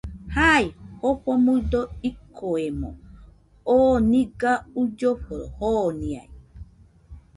Jai, 0.35 0.63
Jofo 1.01 1.31
nuido 1.43 1.81
ikoemo, 2.09 2.89
oo 3.75 3.93
niga 4.09 4.53
uilloforo 4.77 5.41
joniai 5.85 6.29